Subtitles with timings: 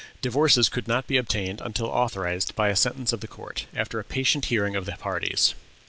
[0.23, 4.03] Divorces could not be obtained until authorized by a sentence of the court, after a
[4.03, 5.53] patient hearing of the parties."